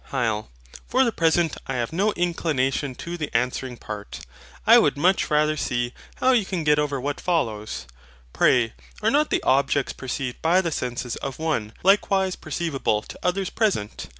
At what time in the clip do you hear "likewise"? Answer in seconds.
11.83-12.35